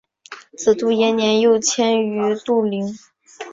[0.57, 2.97] 子杜延年又迁于杜陵。